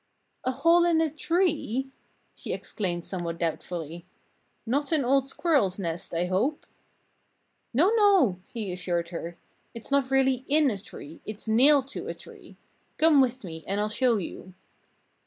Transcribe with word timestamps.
"A 0.43 0.51
hole 0.51 0.83
in 0.83 0.99
a 0.99 1.11
tree!" 1.11 1.91
she 2.33 2.53
exclaimed 2.53 3.03
somewhat 3.03 3.37
doubtfully. 3.37 4.07
"Not 4.65 4.91
an 4.91 5.05
old 5.05 5.27
squirrel's 5.27 5.77
nest, 5.77 6.11
I 6.15 6.25
hope?" 6.25 6.65
"No, 7.71 7.91
no!" 7.95 8.39
he 8.47 8.71
assured 8.73 9.09
her. 9.09 9.37
"It's 9.75 9.91
not 9.91 10.09
really 10.09 10.43
in 10.47 10.71
a 10.71 10.79
tree. 10.79 11.21
It's 11.23 11.47
nailed 11.47 11.87
to 11.89 12.07
a 12.07 12.15
tree. 12.15 12.57
Come 12.97 13.21
with 13.21 13.43
me 13.43 13.63
and 13.67 13.79
I'll 13.79 13.89
show 13.89 14.17
you." 14.17 14.55